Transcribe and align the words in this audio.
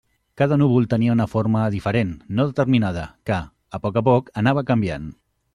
Cada 0.41 0.55
núvol 0.61 0.87
tenia 0.93 1.15
una 1.17 1.27
forma 1.33 1.67
diferent, 1.75 2.15
no 2.39 2.47
determinada, 2.53 3.07
que, 3.31 3.41
a 3.79 3.85
poc 3.85 4.03
a 4.03 4.07
poc, 4.11 4.37
anava 4.45 4.69
canviant. 4.73 5.11